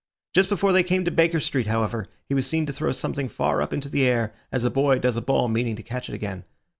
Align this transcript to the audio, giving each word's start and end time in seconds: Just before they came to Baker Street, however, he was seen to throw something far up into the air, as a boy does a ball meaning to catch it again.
Just 0.33 0.49
before 0.49 0.73
they 0.73 0.81
came 0.81 1.05
to 1.05 1.11
Baker 1.11 1.39
Street, 1.39 1.67
however, 1.67 2.07
he 2.27 2.33
was 2.33 2.47
seen 2.47 2.65
to 2.65 2.73
throw 2.73 2.91
something 2.91 3.29
far 3.29 3.61
up 3.61 3.71
into 3.71 3.87
the 3.87 4.07
air, 4.07 4.33
as 4.51 4.63
a 4.63 4.71
boy 4.71 4.97
does 4.97 5.15
a 5.15 5.21
ball 5.21 5.47
meaning 5.47 5.75
to 5.75 5.83
catch 5.83 6.09
it 6.09 6.15
again. 6.15 6.43